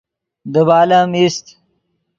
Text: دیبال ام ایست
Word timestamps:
دیبال 0.53 0.91
ام 0.99 1.09
ایست 1.17 1.45